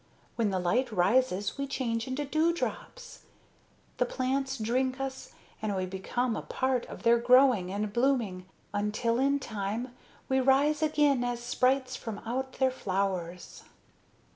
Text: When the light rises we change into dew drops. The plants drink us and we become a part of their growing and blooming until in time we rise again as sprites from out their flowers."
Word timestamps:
When 0.35 0.49
the 0.49 0.57
light 0.57 0.91
rises 0.91 1.59
we 1.59 1.67
change 1.67 2.07
into 2.07 2.25
dew 2.25 2.53
drops. 2.55 3.25
The 3.97 4.05
plants 4.07 4.57
drink 4.57 4.99
us 4.99 5.33
and 5.61 5.75
we 5.75 5.85
become 5.85 6.35
a 6.35 6.41
part 6.41 6.87
of 6.87 7.03
their 7.03 7.19
growing 7.19 7.71
and 7.71 7.93
blooming 7.93 8.47
until 8.73 9.19
in 9.19 9.37
time 9.37 9.93
we 10.27 10.39
rise 10.39 10.81
again 10.81 11.23
as 11.23 11.39
sprites 11.43 11.95
from 11.95 12.17
out 12.25 12.53
their 12.53 12.71
flowers." 12.71 13.61